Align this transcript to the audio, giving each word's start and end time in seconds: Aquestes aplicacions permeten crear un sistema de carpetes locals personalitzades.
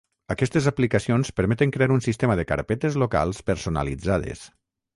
Aquestes 0.35 0.69
aplicacions 0.71 1.29
permeten 1.41 1.75
crear 1.75 1.91
un 1.97 2.03
sistema 2.07 2.39
de 2.41 2.47
carpetes 2.53 2.99
locals 3.05 3.45
personalitzades. 3.51 4.45